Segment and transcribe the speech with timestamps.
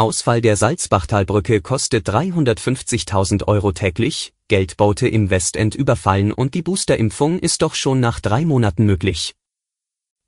[0.00, 7.60] Ausfall der Salzbachtalbrücke kostet 350.000 Euro täglich, Geldbote im Westend überfallen und die Boosterimpfung ist
[7.60, 9.34] doch schon nach drei Monaten möglich.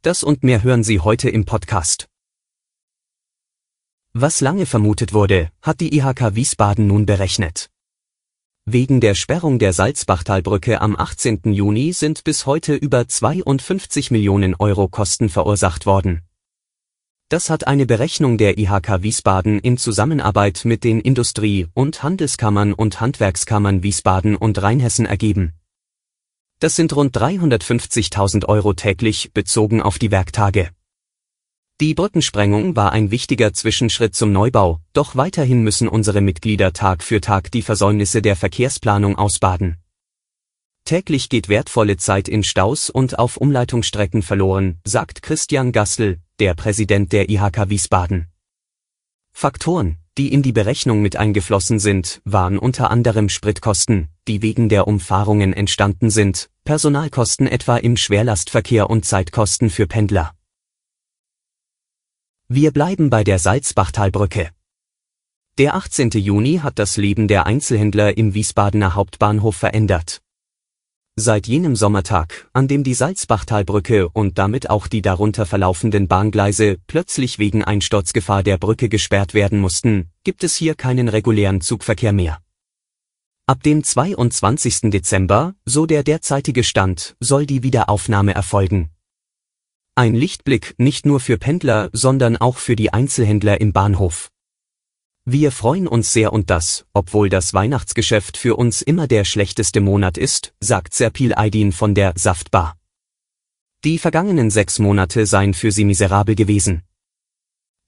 [0.03, 2.07] Das und mehr hören Sie heute im Podcast.
[4.13, 7.71] Was lange vermutet wurde, hat die IHK Wiesbaden nun berechnet.
[8.67, 11.51] Wegen der Sperrung der Salzbachtalbrücke am 18.
[11.51, 16.21] Juni sind bis heute über 52 Millionen Euro Kosten verursacht worden.
[17.33, 23.01] Das hat eine Berechnung der IHK Wiesbaden in Zusammenarbeit mit den Industrie- und Handelskammern und
[23.01, 25.55] Handwerkskammern Wiesbaden und Rheinhessen ergeben.
[26.59, 30.73] Das sind rund 350.000 Euro täglich bezogen auf die Werktage.
[31.81, 37.23] Die Brückensprengung war ein wichtiger Zwischenschritt zum Neubau, doch weiterhin müssen unsere Mitglieder Tag für
[37.23, 39.79] Tag die Versäumnisse der Verkehrsplanung ausbaden.
[40.85, 47.13] Täglich geht wertvolle Zeit in Staus und auf Umleitungsstrecken verloren, sagt Christian Gassel, der Präsident
[47.13, 48.27] der IHK Wiesbaden.
[49.31, 54.89] Faktoren, die in die Berechnung mit eingeflossen sind, waren unter anderem Spritkosten, die wegen der
[54.89, 60.35] Umfahrungen entstanden sind, Personalkosten etwa im Schwerlastverkehr und Zeitkosten für Pendler.
[62.49, 64.51] Wir bleiben bei der Salzbachtalbrücke.
[65.59, 66.11] Der 18.
[66.11, 70.21] Juni hat das Leben der Einzelhändler im Wiesbadener Hauptbahnhof verändert.
[71.17, 77.39] Seit jenem Sommertag, an dem die Salzbachtalbrücke und damit auch die darunter verlaufenden Bahngleise plötzlich
[77.39, 82.39] wegen Einsturzgefahr der Brücke gesperrt werden mussten, gibt es hier keinen regulären Zugverkehr mehr.
[83.47, 84.91] Ab dem 22.
[84.91, 88.89] Dezember, so der derzeitige Stand, soll die Wiederaufnahme erfolgen.
[89.95, 94.32] Ein Lichtblick nicht nur für Pendler, sondern auch für die Einzelhändler im Bahnhof.
[95.25, 100.19] Wir freuen uns sehr und das, obwohl das Weihnachtsgeschäft für uns immer der schlechteste Monat
[100.19, 102.77] ist, sagt Serpil Aydin von der Saftbar.
[103.85, 106.83] Die vergangenen sechs Monate seien für sie miserabel gewesen.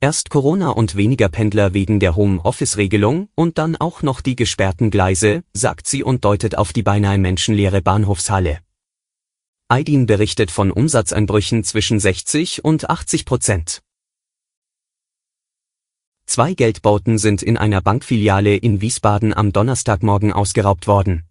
[0.00, 5.42] Erst Corona und weniger Pendler wegen der Home-Office-Regelung und dann auch noch die gesperrten Gleise,
[5.52, 8.60] sagt sie und deutet auf die beinahe menschenleere Bahnhofshalle.
[9.68, 13.83] Aydin berichtet von Umsatzeinbrüchen zwischen 60 und 80 Prozent.
[16.26, 21.24] Zwei Geldbauten sind in einer Bankfiliale in Wiesbaden am Donnerstagmorgen ausgeraubt worden.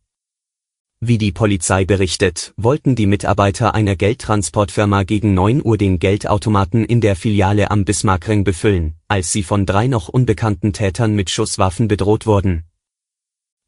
[1.01, 7.01] Wie die Polizei berichtet, wollten die Mitarbeiter einer Geldtransportfirma gegen 9 Uhr den Geldautomaten in
[7.01, 12.25] der Filiale am Bismarckring befüllen, als sie von drei noch unbekannten Tätern mit Schusswaffen bedroht
[12.25, 12.63] wurden.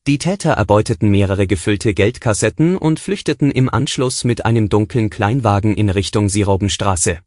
[0.07, 5.89] Die Täter erbeuteten mehrere gefüllte Geldkassetten und flüchteten im Anschluss mit einem dunklen Kleinwagen in
[5.89, 7.19] Richtung Sierobenstraße.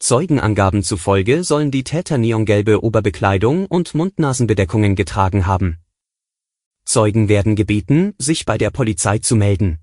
[0.00, 5.78] Zeugenangaben zufolge sollen die Täter neongelbe Oberbekleidung und Mund-Nasen-Bedeckungen getragen haben.
[6.84, 9.78] Zeugen werden gebeten, sich bei der Polizei zu melden.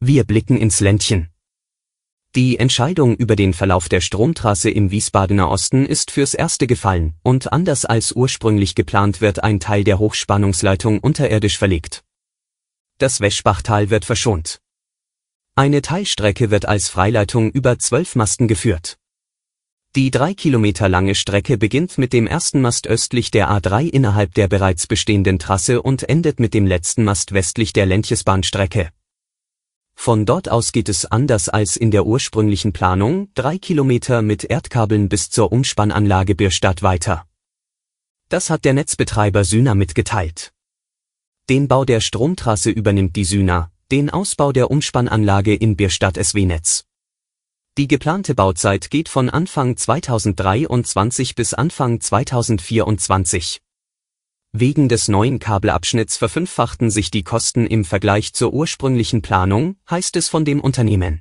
[0.00, 1.28] Wir blicken ins Ländchen.
[2.34, 7.52] Die Entscheidung über den Verlauf der Stromtrasse im Wiesbadener Osten ist fürs Erste gefallen, und
[7.52, 12.04] anders als ursprünglich geplant wird ein Teil der Hochspannungsleitung unterirdisch verlegt.
[12.96, 14.61] Das Weschbachtal wird verschont.
[15.54, 18.96] Eine Teilstrecke wird als Freileitung über zwölf Masten geführt.
[19.94, 24.48] Die drei Kilometer lange Strecke beginnt mit dem ersten Mast östlich der A3 innerhalb der
[24.48, 28.92] bereits bestehenden Trasse und endet mit dem letzten Mast westlich der Lentjesbahnstrecke.
[29.94, 35.10] Von dort aus geht es anders als in der ursprünglichen Planung, drei Kilometer mit Erdkabeln
[35.10, 37.26] bis zur Umspannanlage Bierstadt weiter.
[38.30, 40.54] Das hat der Netzbetreiber Sühner mitgeteilt.
[41.50, 46.84] Den Bau der Stromtrasse übernimmt die Sühner, den Ausbau der Umspannanlage in Bierstadt SW-Netz.
[47.76, 53.60] Die geplante Bauzeit geht von Anfang 2023 bis Anfang 2024.
[54.52, 60.30] Wegen des neuen Kabelabschnitts verfünffachten sich die Kosten im Vergleich zur ursprünglichen Planung, heißt es
[60.30, 61.20] von dem Unternehmen.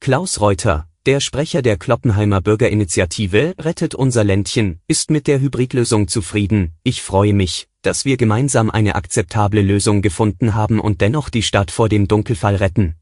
[0.00, 6.72] Klaus Reuter, der Sprecher der Kloppenheimer Bürgerinitiative Rettet unser Ländchen, ist mit der Hybridlösung zufrieden.
[6.82, 11.70] Ich freue mich, dass wir gemeinsam eine akzeptable Lösung gefunden haben und dennoch die Stadt
[11.70, 12.94] vor dem Dunkelfall retten.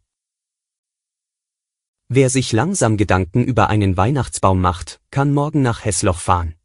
[2.08, 6.56] Wer sich langsam Gedanken über einen Weihnachtsbaum macht, kann morgen nach Hessloch fahren.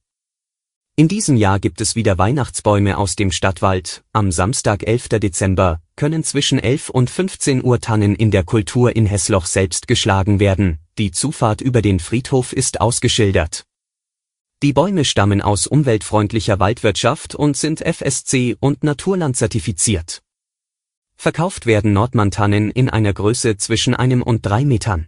[0.96, 4.04] In diesem Jahr gibt es wieder Weihnachtsbäume aus dem Stadtwald.
[4.12, 5.10] Am Samstag 11.
[5.20, 10.40] Dezember können zwischen 11 und 15 Uhr Tannen in der Kultur in Hessloch selbst geschlagen
[10.40, 10.80] werden.
[10.98, 13.66] Die Zufahrt über den Friedhof ist ausgeschildert.
[14.64, 20.24] Die Bäume stammen aus umweltfreundlicher Waldwirtschaft und sind FSC und Naturland zertifiziert.
[21.16, 25.08] Verkauft werden Nordmantannen in einer Größe zwischen einem und drei Metern.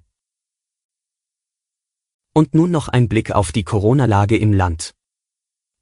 [2.36, 4.94] Und nun noch ein Blick auf die Corona-Lage im Land.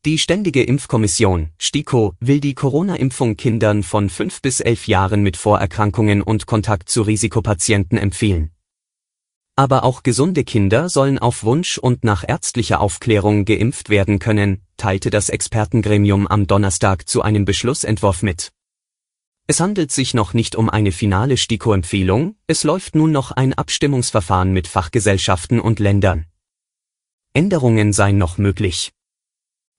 [0.06, 6.22] Die Ständige Impfkommission, STIKO, will die Corona-Impfung Kindern von 5 bis 11 Jahren mit Vorerkrankungen
[6.22, 8.52] und Kontakt zu Risikopatienten empfehlen.
[9.60, 15.10] Aber auch gesunde Kinder sollen auf Wunsch und nach ärztlicher Aufklärung geimpft werden können, teilte
[15.10, 18.52] das Expertengremium am Donnerstag zu einem Beschlussentwurf mit.
[19.48, 24.54] Es handelt sich noch nicht um eine finale STIKO-Empfehlung, es läuft nun noch ein Abstimmungsverfahren
[24.54, 26.28] mit Fachgesellschaften und Ländern.
[27.34, 28.92] Änderungen seien noch möglich.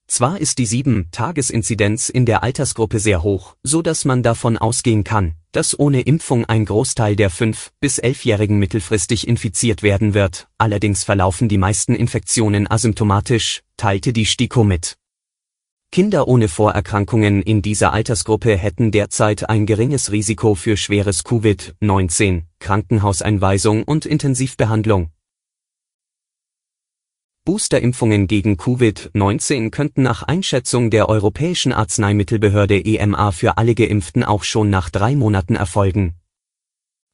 [0.09, 5.37] Zwar ist die 7-Tages-Inzidenz in der Altersgruppe sehr hoch, so dass man davon ausgehen kann,
[5.59, 11.49] dass ohne Impfung ein Großteil der 5- bis 11-Jährigen mittelfristig infiziert werden wird, allerdings verlaufen
[11.49, 14.95] die meisten Infektionen asymptomatisch, teilte die STIKO mit.
[15.91, 23.83] Kinder ohne Vorerkrankungen in dieser Altersgruppe hätten derzeit ein geringes Risiko für schweres Covid-19, Krankenhauseinweisung
[23.83, 25.11] und Intensivbehandlung,
[27.49, 34.69] Boosterimpfungen gegen Covid-19 könnten nach Einschätzung der Europäischen Arzneimittelbehörde EMA für alle Geimpften auch schon
[34.69, 36.13] nach drei Monaten erfolgen.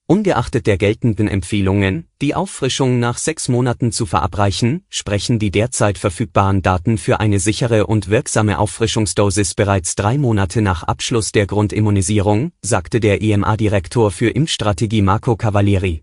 [0.08, 6.62] Ungeachtet der geltenden Empfehlungen, die Auffrischung nach sechs Monaten zu verabreichen, sprechen die derzeit verfügbaren
[6.62, 12.98] Daten für eine sichere und wirksame Auffrischungsdosis bereits drei Monate nach Abschluss der Grundimmunisierung, sagte
[12.98, 16.02] der EMA-Direktor für Impfstrategie Marco Cavalieri.